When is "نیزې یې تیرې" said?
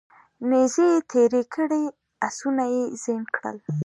0.49-1.41